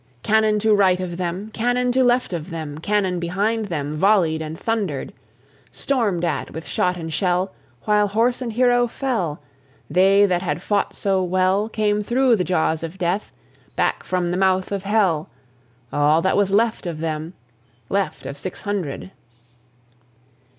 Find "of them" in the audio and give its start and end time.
0.99-1.51, 2.33-2.79, 16.87-17.35